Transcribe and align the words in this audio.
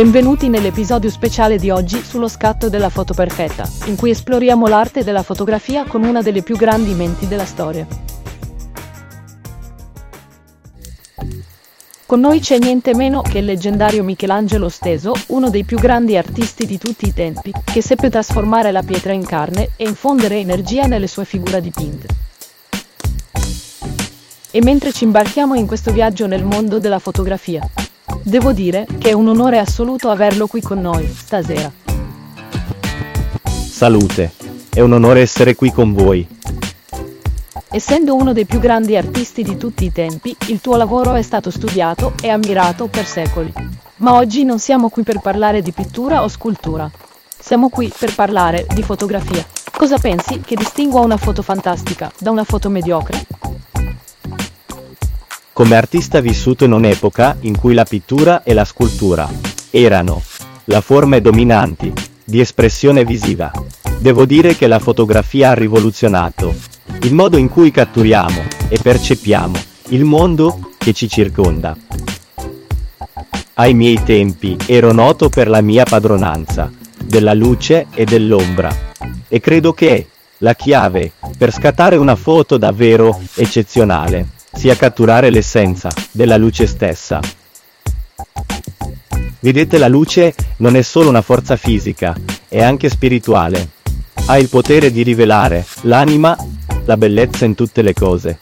Benvenuti 0.00 0.48
nell'episodio 0.48 1.10
speciale 1.10 1.58
di 1.58 1.68
oggi 1.68 2.02
sullo 2.02 2.26
scatto 2.26 2.70
della 2.70 2.88
foto 2.88 3.12
perfetta, 3.12 3.68
in 3.84 3.96
cui 3.96 4.08
esploriamo 4.08 4.66
l'arte 4.66 5.04
della 5.04 5.22
fotografia 5.22 5.84
con 5.84 6.04
una 6.04 6.22
delle 6.22 6.40
più 6.40 6.56
grandi 6.56 6.94
menti 6.94 7.28
della 7.28 7.44
storia. 7.44 7.86
Con 12.06 12.18
noi 12.18 12.40
c'è 12.40 12.56
niente 12.56 12.94
meno 12.94 13.20
che 13.20 13.40
il 13.40 13.44
leggendario 13.44 14.02
Michelangelo 14.02 14.70
steso, 14.70 15.12
uno 15.26 15.50
dei 15.50 15.64
più 15.64 15.78
grandi 15.78 16.16
artisti 16.16 16.64
di 16.64 16.78
tutti 16.78 17.06
i 17.06 17.12
tempi, 17.12 17.52
che 17.62 17.82
seppe 17.82 18.08
trasformare 18.08 18.72
la 18.72 18.82
pietra 18.82 19.12
in 19.12 19.26
carne 19.26 19.72
e 19.76 19.86
infondere 19.86 20.38
energia 20.38 20.86
nelle 20.86 21.08
sue 21.08 21.26
figure 21.26 21.60
dipinte. 21.60 22.06
E 24.50 24.62
mentre 24.62 24.92
ci 24.92 25.04
imbarchiamo 25.04 25.54
in 25.56 25.66
questo 25.66 25.92
viaggio 25.92 26.26
nel 26.26 26.42
mondo 26.42 26.78
della 26.78 26.98
fotografia, 26.98 27.60
Devo 28.22 28.52
dire 28.52 28.86
che 28.98 29.10
è 29.10 29.12
un 29.12 29.28
onore 29.28 29.58
assoluto 29.58 30.10
averlo 30.10 30.46
qui 30.46 30.60
con 30.60 30.78
noi, 30.80 31.06
stasera. 31.08 31.72
Salute, 33.44 34.32
è 34.68 34.80
un 34.80 34.92
onore 34.92 35.22
essere 35.22 35.54
qui 35.54 35.72
con 35.72 35.94
voi. 35.94 36.26
Essendo 37.70 38.14
uno 38.14 38.32
dei 38.32 38.44
più 38.44 38.58
grandi 38.58 38.96
artisti 38.96 39.42
di 39.42 39.56
tutti 39.56 39.84
i 39.84 39.92
tempi, 39.92 40.36
il 40.48 40.60
tuo 40.60 40.76
lavoro 40.76 41.14
è 41.14 41.22
stato 41.22 41.50
studiato 41.50 42.12
e 42.20 42.28
ammirato 42.28 42.88
per 42.88 43.06
secoli. 43.06 43.52
Ma 43.96 44.14
oggi 44.14 44.44
non 44.44 44.58
siamo 44.58 44.90
qui 44.90 45.02
per 45.02 45.20
parlare 45.20 45.62
di 45.62 45.72
pittura 45.72 46.22
o 46.22 46.28
scultura. 46.28 46.90
Siamo 47.38 47.70
qui 47.70 47.90
per 47.96 48.14
parlare 48.14 48.66
di 48.74 48.82
fotografia. 48.82 49.46
Cosa 49.70 49.98
pensi 49.98 50.40
che 50.40 50.56
distingua 50.56 51.00
una 51.00 51.16
foto 51.16 51.40
fantastica 51.40 52.12
da 52.18 52.30
una 52.30 52.44
foto 52.44 52.68
mediocre? 52.68 53.29
Come 55.60 55.76
artista 55.76 56.20
vissuto 56.20 56.64
in 56.64 56.72
un'epoca 56.72 57.36
in 57.40 57.54
cui 57.54 57.74
la 57.74 57.84
pittura 57.84 58.42
e 58.44 58.54
la 58.54 58.64
scultura 58.64 59.28
erano 59.68 60.22
la 60.64 60.80
forme 60.80 61.20
dominanti 61.20 61.92
di 62.24 62.40
espressione 62.40 63.04
visiva. 63.04 63.52
Devo 63.98 64.24
dire 64.24 64.56
che 64.56 64.66
la 64.66 64.78
fotografia 64.78 65.50
ha 65.50 65.52
rivoluzionato 65.52 66.54
il 67.02 67.12
modo 67.12 67.36
in 67.36 67.50
cui 67.50 67.70
catturiamo 67.70 68.42
e 68.70 68.78
percepiamo 68.80 69.54
il 69.88 70.04
mondo 70.04 70.70
che 70.78 70.94
ci 70.94 71.10
circonda. 71.10 71.76
Ai 73.52 73.74
miei 73.74 74.02
tempi 74.02 74.56
ero 74.64 74.92
noto 74.92 75.28
per 75.28 75.46
la 75.46 75.60
mia 75.60 75.84
padronanza 75.84 76.72
della 77.04 77.34
luce 77.34 77.88
e 77.92 78.06
dell'ombra 78.06 78.74
e 79.28 79.40
credo 79.40 79.74
che 79.74 80.08
la 80.38 80.54
chiave 80.54 81.12
per 81.36 81.52
scattare 81.52 81.96
una 81.96 82.16
foto 82.16 82.56
davvero 82.56 83.20
eccezionale 83.34 84.38
sia 84.52 84.76
catturare 84.76 85.30
l'essenza 85.30 85.90
della 86.10 86.36
luce 86.36 86.66
stessa. 86.66 87.20
Vedete 89.40 89.78
la 89.78 89.88
luce 89.88 90.34
non 90.58 90.76
è 90.76 90.82
solo 90.82 91.08
una 91.08 91.22
forza 91.22 91.56
fisica, 91.56 92.14
è 92.48 92.62
anche 92.62 92.90
spirituale. 92.90 93.70
Ha 94.26 94.38
il 94.38 94.48
potere 94.48 94.92
di 94.92 95.02
rivelare 95.02 95.64
l'anima, 95.82 96.36
la 96.84 96.96
bellezza 96.96 97.46
in 97.46 97.54
tutte 97.54 97.80
le 97.80 97.94
cose. 97.94 98.38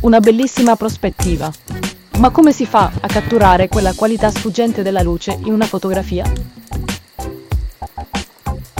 Una 0.00 0.20
bellissima 0.20 0.76
prospettiva. 0.76 1.50
Ma 2.18 2.30
come 2.30 2.52
si 2.52 2.66
fa 2.66 2.92
a 3.00 3.06
catturare 3.06 3.68
quella 3.68 3.94
qualità 3.94 4.30
sfuggente 4.30 4.82
della 4.82 5.02
luce 5.02 5.36
in 5.44 5.52
una 5.52 5.66
fotografia? 5.66 6.30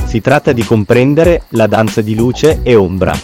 Si 0.06 0.20
tratta 0.20 0.52
di 0.52 0.62
comprendere 0.62 1.44
la 1.48 1.66
danza 1.66 2.02
di 2.02 2.14
luce 2.14 2.60
e 2.62 2.74
ombra. 2.76 3.18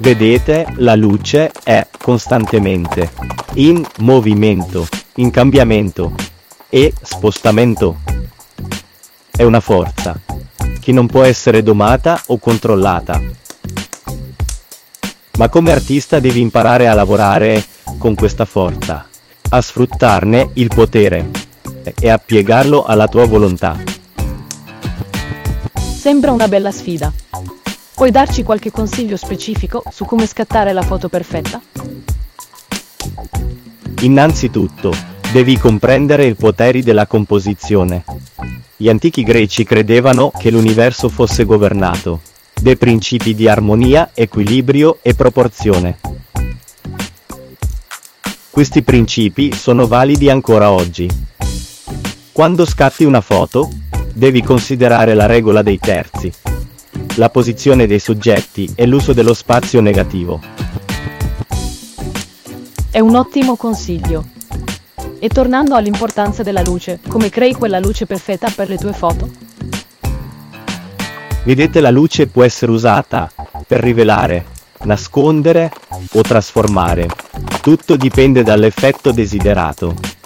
Vedete, 0.00 0.66
la 0.76 0.94
luce 0.94 1.50
è 1.64 1.84
costantemente 2.00 3.10
in 3.54 3.84
movimento, 3.98 4.86
in 5.16 5.30
cambiamento 5.30 6.14
e 6.68 6.94
spostamento. 7.02 7.96
È 9.28 9.42
una 9.42 9.58
forza 9.58 10.18
che 10.80 10.92
non 10.92 11.06
può 11.06 11.24
essere 11.24 11.64
domata 11.64 12.22
o 12.26 12.38
controllata. 12.38 13.20
Ma 15.36 15.48
come 15.48 15.72
artista 15.72 16.20
devi 16.20 16.40
imparare 16.40 16.86
a 16.86 16.94
lavorare 16.94 17.64
con 17.98 18.14
questa 18.14 18.44
forza, 18.44 19.06
a 19.50 19.60
sfruttarne 19.60 20.50
il 20.54 20.68
potere 20.72 21.28
e 21.98 22.08
a 22.08 22.18
piegarlo 22.18 22.84
alla 22.84 23.08
tua 23.08 23.26
volontà. 23.26 23.76
Sembra 25.74 26.30
una 26.30 26.46
bella 26.46 26.70
sfida. 26.70 27.12
Puoi 27.98 28.12
darci 28.12 28.44
qualche 28.44 28.70
consiglio 28.70 29.16
specifico 29.16 29.82
su 29.90 30.04
come 30.04 30.24
scattare 30.24 30.72
la 30.72 30.82
foto 30.82 31.08
perfetta? 31.08 31.60
Innanzitutto, 34.02 34.94
devi 35.32 35.58
comprendere 35.58 36.26
i 36.26 36.36
poteri 36.36 36.84
della 36.84 37.08
composizione. 37.08 38.04
Gli 38.76 38.88
antichi 38.88 39.24
greci 39.24 39.64
credevano 39.64 40.30
che 40.30 40.52
l'universo 40.52 41.08
fosse 41.08 41.44
governato 41.44 42.20
dai 42.54 42.76
principi 42.76 43.34
di 43.34 43.48
armonia, 43.48 44.10
equilibrio 44.14 44.98
e 45.02 45.14
proporzione. 45.14 45.98
Questi 48.48 48.82
principi 48.82 49.52
sono 49.52 49.88
validi 49.88 50.30
ancora 50.30 50.70
oggi. 50.70 51.10
Quando 52.30 52.64
scatti 52.64 53.02
una 53.02 53.20
foto, 53.20 53.68
devi 54.14 54.40
considerare 54.40 55.14
la 55.14 55.26
regola 55.26 55.62
dei 55.62 55.80
terzi, 55.80 56.32
la 57.16 57.30
posizione 57.30 57.86
dei 57.86 57.98
soggetti 57.98 58.72
e 58.74 58.86
l'uso 58.86 59.12
dello 59.12 59.34
spazio 59.34 59.80
negativo. 59.80 60.40
È 62.90 63.00
un 63.00 63.14
ottimo 63.14 63.56
consiglio. 63.56 64.24
E 65.18 65.28
tornando 65.28 65.74
all'importanza 65.74 66.42
della 66.42 66.62
luce, 66.62 67.00
come 67.08 67.28
crei 67.28 67.54
quella 67.54 67.78
luce 67.78 68.06
perfetta 68.06 68.50
per 68.54 68.68
le 68.68 68.76
tue 68.76 68.92
foto? 68.92 69.30
Vedete 71.44 71.80
la 71.80 71.90
luce 71.90 72.26
può 72.26 72.44
essere 72.44 72.70
usata 72.70 73.30
per 73.66 73.80
rivelare, 73.80 74.44
nascondere 74.84 75.72
o 76.12 76.22
trasformare. 76.22 77.08
Tutto 77.62 77.96
dipende 77.96 78.42
dall'effetto 78.42 79.12
desiderato. 79.12 80.17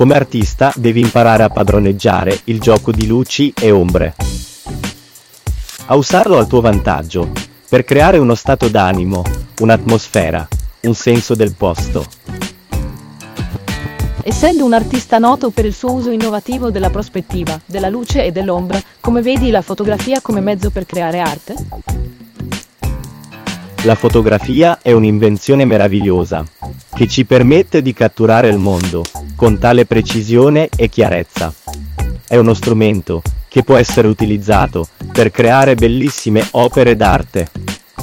Come 0.00 0.14
artista 0.14 0.72
devi 0.76 1.00
imparare 1.00 1.42
a 1.42 1.50
padroneggiare 1.50 2.40
il 2.44 2.58
gioco 2.58 2.90
di 2.90 3.06
luci 3.06 3.52
e 3.54 3.70
ombre. 3.70 4.14
A 5.88 5.94
usarlo 5.94 6.38
al 6.38 6.46
tuo 6.46 6.62
vantaggio, 6.62 7.30
per 7.68 7.84
creare 7.84 8.16
uno 8.16 8.34
stato 8.34 8.68
d'animo, 8.68 9.22
un'atmosfera, 9.58 10.48
un 10.84 10.94
senso 10.94 11.34
del 11.34 11.54
posto. 11.54 12.06
Essendo 14.22 14.64
un 14.64 14.72
artista 14.72 15.18
noto 15.18 15.50
per 15.50 15.66
il 15.66 15.74
suo 15.74 15.92
uso 15.92 16.08
innovativo 16.08 16.70
della 16.70 16.88
prospettiva, 16.88 17.60
della 17.66 17.90
luce 17.90 18.24
e 18.24 18.32
dell'ombra, 18.32 18.80
come 19.00 19.20
vedi 19.20 19.50
la 19.50 19.60
fotografia 19.60 20.22
come 20.22 20.40
mezzo 20.40 20.70
per 20.70 20.86
creare 20.86 21.20
arte? 21.20 21.54
La 23.84 23.94
fotografia 23.96 24.78
è 24.80 24.92
un'invenzione 24.92 25.66
meravigliosa, 25.66 26.42
che 26.94 27.06
ci 27.06 27.26
permette 27.26 27.82
di 27.82 27.92
catturare 27.92 28.48
il 28.48 28.56
mondo, 28.56 29.02
con 29.40 29.58
tale 29.58 29.86
precisione 29.86 30.68
e 30.76 30.90
chiarezza. 30.90 31.50
È 32.28 32.36
uno 32.36 32.52
strumento 32.52 33.22
che 33.48 33.62
può 33.62 33.76
essere 33.76 34.06
utilizzato 34.06 34.86
per 35.10 35.30
creare 35.30 35.76
bellissime 35.76 36.46
opere 36.50 36.94
d'arte, 36.94 37.50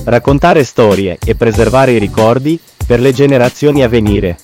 raccontare 0.05 0.63
storie 0.63 1.19
e 1.23 1.35
preservare 1.35 1.91
i 1.91 1.99
ricordi 1.99 2.59
per 2.87 2.99
le 2.99 3.13
generazioni 3.13 3.83
a 3.83 3.87
venire. 3.87 4.35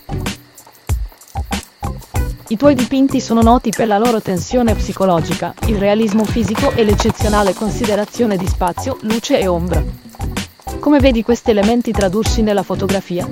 I 2.49 2.57
tuoi 2.57 2.75
dipinti 2.75 3.19
sono 3.19 3.41
noti 3.41 3.71
per 3.75 3.87
la 3.87 3.97
loro 3.97 4.21
tensione 4.21 4.75
psicologica, 4.75 5.55
il 5.65 5.77
realismo 5.77 6.23
fisico 6.25 6.73
e 6.73 6.83
l'eccezionale 6.83 7.55
considerazione 7.55 8.37
di 8.37 8.45
spazio, 8.45 8.99
luce 9.01 9.39
e 9.39 9.47
ombra. 9.47 9.83
Come 10.79 10.99
vedi 10.99 11.23
questi 11.23 11.49
elementi 11.49 11.91
tradursi 11.91 12.43
nella 12.43 12.61
fotografia? 12.61 13.27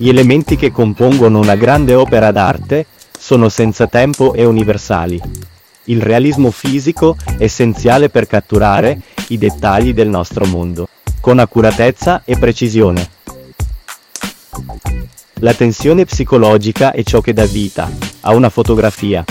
Gli 0.00 0.08
elementi 0.08 0.54
che 0.54 0.70
compongono 0.70 1.40
una 1.40 1.56
grande 1.56 1.92
opera 1.96 2.30
d'arte 2.30 2.86
sono 3.18 3.48
senza 3.48 3.88
tempo 3.88 4.32
e 4.32 4.44
universali. 4.44 5.20
Il 5.86 6.00
realismo 6.00 6.52
fisico 6.52 7.16
è 7.36 7.42
essenziale 7.42 8.08
per 8.08 8.28
catturare 8.28 9.00
i 9.28 9.38
dettagli 9.38 9.92
del 9.92 10.08
nostro 10.08 10.46
mondo, 10.46 10.88
con 11.20 11.40
accuratezza 11.40 12.22
e 12.24 12.38
precisione. 12.38 13.10
La 15.40 15.52
tensione 15.52 16.04
psicologica 16.04 16.92
è 16.92 17.02
ciò 17.02 17.20
che 17.20 17.32
dà 17.32 17.46
vita 17.46 17.90
a 18.20 18.34
una 18.34 18.50
fotografia, 18.50 19.24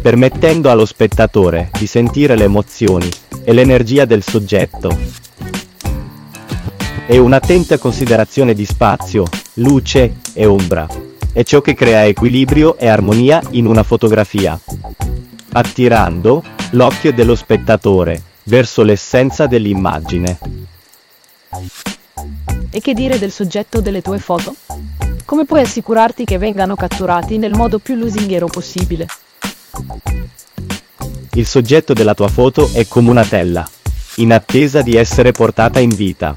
permettendo 0.00 0.70
allo 0.70 0.86
spettatore 0.86 1.70
di 1.78 1.86
sentire 1.86 2.34
le 2.34 2.44
emozioni 2.44 3.10
e 3.44 3.52
l'energia 3.52 4.06
del 4.06 4.22
soggetto. 4.22 4.98
E 7.06 7.18
un'attenta 7.18 7.76
considerazione 7.76 8.54
di 8.54 8.64
spazio, 8.64 9.24
luce 9.54 10.16
e 10.32 10.46
ombra. 10.46 10.86
È 11.32 11.42
ciò 11.42 11.60
che 11.60 11.74
crea 11.74 12.06
equilibrio 12.06 12.76
e 12.76 12.88
armonia 12.88 13.42
in 13.50 13.66
una 13.66 13.82
fotografia, 13.82 14.58
attirando 15.52 16.42
l'occhio 16.70 17.12
dello 17.12 17.34
spettatore 17.34 18.22
verso 18.44 18.82
l'essenza 18.82 19.46
dell'immagine. 19.46 20.38
E 22.70 22.80
che 22.80 22.94
dire 22.94 23.18
del 23.18 23.30
soggetto 23.30 23.80
delle 23.80 24.00
tue 24.00 24.18
foto? 24.18 24.54
Come 25.24 25.44
puoi 25.44 25.60
assicurarti 25.60 26.24
che 26.24 26.38
vengano 26.38 26.74
catturati 26.74 27.36
nel 27.36 27.54
modo 27.54 27.78
più 27.78 27.94
lusinghiero 27.94 28.46
possibile? 28.46 29.06
Il 31.34 31.46
soggetto 31.46 31.92
della 31.92 32.14
tua 32.14 32.28
foto 32.28 32.70
è 32.72 32.86
come 32.86 33.10
una 33.10 33.24
tela, 33.24 33.68
in 34.16 34.32
attesa 34.32 34.82
di 34.82 34.96
essere 34.96 35.32
portata 35.32 35.80
in 35.80 35.90
vita. 35.90 36.34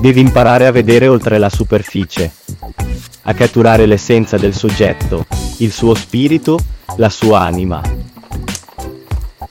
Devi 0.00 0.20
imparare 0.20 0.66
a 0.66 0.70
vedere 0.70 1.08
oltre 1.08 1.38
la 1.38 1.48
superficie, 1.48 2.32
a 3.22 3.34
catturare 3.34 3.86
l'essenza 3.86 4.36
del 4.36 4.54
soggetto, 4.54 5.26
il 5.58 5.72
suo 5.72 5.94
spirito, 5.94 6.58
la 6.96 7.08
sua 7.08 7.40
anima. 7.40 7.80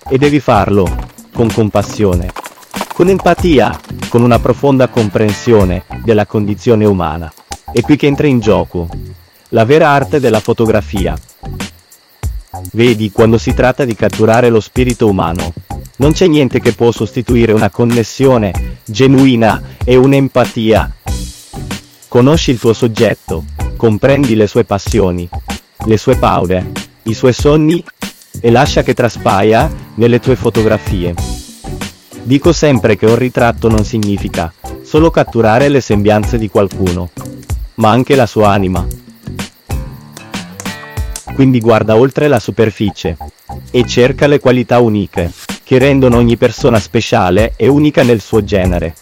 E 0.10 0.18
devi 0.18 0.40
farlo 0.40 1.12
con 1.34 1.52
compassione, 1.52 2.32
con 2.94 3.10
empatia, 3.10 3.80
con 4.10 4.22
una 4.22 4.40
profonda 4.40 4.88
comprensione 4.90 5.86
della 6.04 6.26
condizione 6.26 6.86
umana. 6.86 7.32
È 7.72 7.82
qui 7.82 7.96
che 7.96 8.06
entra 8.06 8.28
in 8.28 8.40
gioco 8.40 8.88
la 9.50 9.66
vera 9.66 9.90
arte 9.90 10.20
della 10.20 10.40
fotografia. 10.40 11.18
Vedi, 12.74 13.12
quando 13.12 13.38
si 13.40 13.54
tratta 13.54 13.84
di 13.86 13.96
catturare 13.96 14.50
lo 14.50 14.60
spirito 14.60 15.08
umano, 15.08 15.54
non 15.98 16.12
c'è 16.12 16.28
niente 16.28 16.60
che 16.60 16.74
può 16.74 16.92
sostituire 16.92 17.52
una 17.52 17.70
connessione 17.70 18.80
genuina 18.84 19.62
e 19.84 19.96
un'empatia. 19.96 20.92
Conosci 22.08 22.52
il 22.52 22.60
tuo 22.60 22.74
soggetto, 22.74 23.46
comprendi 23.78 24.36
le 24.36 24.48
sue 24.48 24.64
passioni, 24.64 25.30
le 25.86 25.98
sue 25.98 26.16
paure, 26.16 26.72
i 27.04 27.14
suoi 27.14 27.34
sogni 27.34 27.84
e 28.40 28.50
lascia 28.50 28.82
che 28.82 28.94
traspaia 28.94 29.72
nelle 29.96 30.20
tue 30.20 30.36
fotografie. 30.36 31.14
Dico 32.24 32.54
sempre 32.54 32.96
che 32.96 33.06
un 33.06 33.16
ritratto 33.16 33.70
non 33.70 33.84
significa 33.84 34.52
solo 34.84 35.12
catturare 35.12 35.70
le 35.70 35.82
sembianze 35.82 36.38
di 36.38 36.50
qualcuno, 36.50 37.12
ma 37.76 37.90
anche 37.90 38.16
la 38.16 38.26
sua 38.26 38.52
anima. 38.52 38.86
Quindi 41.36 41.60
guarda 41.60 41.96
oltre 41.96 42.28
la 42.28 42.40
superficie 42.40 43.18
e 43.72 43.86
cerca 43.86 44.28
le 44.28 44.40
qualità 44.40 44.80
uniche 44.80 45.32
che 45.64 45.80
rendono 45.80 46.18
ogni 46.18 46.38
persona 46.38 46.80
speciale 46.80 47.54
e 47.56 47.68
unica 47.68 48.04
nel 48.04 48.22
suo 48.22 48.44
genere. 48.44 48.96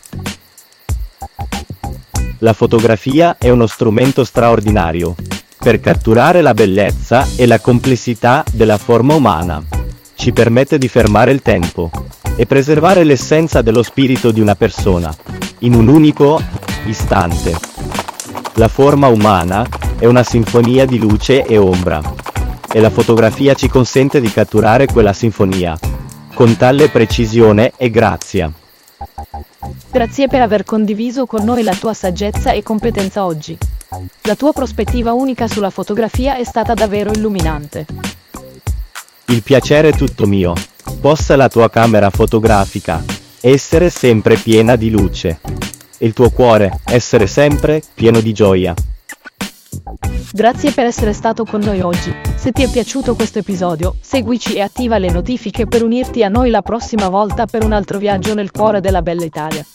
La 2.39 2.53
fotografia 2.53 3.35
è 3.37 3.49
uno 3.49 3.67
strumento 3.67 4.23
straordinario 4.23 5.15
per 5.57 5.79
catturare 5.79 6.41
la 6.41 6.55
bellezza 6.55 7.27
e 7.35 7.45
la 7.45 7.59
complessità 7.59 8.43
della 8.51 8.77
forma 8.77 9.13
umana. 9.13 9.63
Ci 10.15 10.31
permette 10.31 10.77
di 10.77 10.87
fermare 10.87 11.31
il 11.31 11.41
tempo 11.41 11.91
e 12.35 12.45
preservare 12.47 13.03
l'essenza 13.03 13.61
dello 13.61 13.83
spirito 13.83 14.31
di 14.31 14.39
una 14.39 14.55
persona 14.55 15.13
in 15.59 15.75
un 15.75 15.87
unico 15.87 16.41
istante. 16.85 17.55
La 18.55 18.67
forma 18.67 19.07
umana 19.07 19.63
è 19.99 20.05
una 20.07 20.23
sinfonia 20.23 20.85
di 20.85 20.97
luce 20.97 21.45
e 21.45 21.57
ombra 21.57 22.01
e 22.71 22.79
la 22.79 22.89
fotografia 22.89 23.53
ci 23.53 23.67
consente 23.67 24.19
di 24.19 24.31
catturare 24.31 24.87
quella 24.87 25.13
sinfonia 25.13 25.77
con 26.41 26.57
tale 26.57 26.89
precisione 26.89 27.73
e 27.77 27.91
grazia. 27.91 28.51
Grazie 29.91 30.27
per 30.27 30.41
aver 30.41 30.63
condiviso 30.63 31.27
con 31.27 31.43
noi 31.43 31.61
la 31.61 31.75
tua 31.75 31.93
saggezza 31.93 32.51
e 32.51 32.63
competenza 32.63 33.25
oggi. 33.25 33.55
La 34.21 34.33
tua 34.33 34.51
prospettiva 34.51 35.13
unica 35.13 35.47
sulla 35.47 35.69
fotografia 35.69 36.37
è 36.37 36.43
stata 36.43 36.73
davvero 36.73 37.11
illuminante. 37.11 37.85
Il 39.25 39.43
piacere 39.43 39.89
è 39.89 39.93
tutto 39.93 40.25
mio. 40.25 40.55
Possa 40.99 41.35
la 41.35 41.47
tua 41.47 41.69
camera 41.69 42.09
fotografica 42.09 43.03
essere 43.39 43.91
sempre 43.91 44.35
piena 44.35 44.75
di 44.75 44.89
luce. 44.89 45.41
E 45.99 46.07
il 46.07 46.13
tuo 46.13 46.31
cuore 46.31 46.79
essere 46.85 47.27
sempre 47.27 47.83
pieno 47.93 48.19
di 48.19 48.33
gioia. 48.33 48.73
Grazie 50.31 50.71
per 50.71 50.85
essere 50.85 51.13
stato 51.13 51.43
con 51.43 51.61
noi 51.61 51.81
oggi. 51.81 52.13
Se 52.35 52.51
ti 52.51 52.63
è 52.63 52.69
piaciuto 52.69 53.15
questo 53.15 53.39
episodio, 53.39 53.95
seguici 53.99 54.55
e 54.55 54.61
attiva 54.61 54.97
le 54.97 55.11
notifiche 55.11 55.67
per 55.67 55.83
unirti 55.83 56.23
a 56.23 56.29
noi 56.29 56.49
la 56.49 56.61
prossima 56.61 57.09
volta 57.09 57.45
per 57.45 57.63
un 57.63 57.73
altro 57.73 57.97
viaggio 57.97 58.33
nel 58.33 58.51
cuore 58.51 58.79
della 58.79 59.01
bella 59.01 59.25
Italia. 59.25 59.65